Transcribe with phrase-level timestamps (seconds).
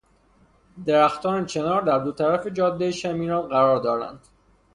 [0.85, 4.19] درختان چنار در دو طرف جادهی شمیران قرار دارند.